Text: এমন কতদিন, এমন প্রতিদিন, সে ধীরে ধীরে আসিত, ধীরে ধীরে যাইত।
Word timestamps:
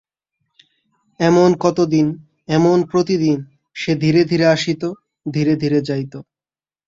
এমন 1.19 1.49
কতদিন, 1.59 2.07
এমন 2.47 2.77
প্রতিদিন, 2.83 3.37
সে 3.75 3.91
ধীরে 3.95 4.21
ধীরে 4.23 4.45
আসিত, 4.45 4.81
ধীরে 5.25 5.53
ধীরে 5.55 5.79
যাইত। 5.81 6.13